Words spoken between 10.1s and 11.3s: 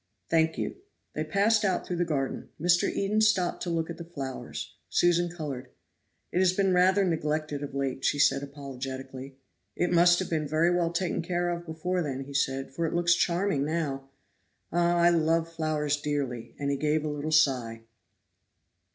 have been very well taken